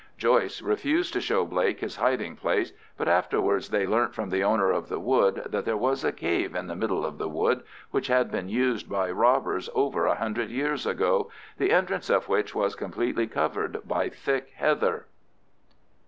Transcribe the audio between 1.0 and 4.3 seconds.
to show Blake his hiding place, but afterwards they learnt